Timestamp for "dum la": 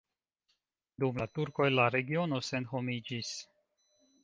1.03-1.27